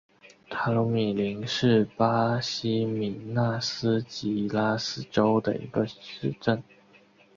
[0.49, 6.63] 塔鲁米林是巴西米纳斯吉拉斯州的一个市镇。